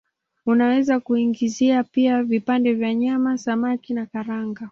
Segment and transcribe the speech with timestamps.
[0.45, 4.59] Unaweza kuingiza pia vipande vya nyama, samaki na karanga.